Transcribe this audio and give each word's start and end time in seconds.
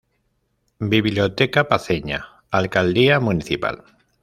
Biblioteca 0.79 1.67
Paceña, 1.67 2.41
Alcaldía 2.49 3.19
Municipal. 3.19 3.83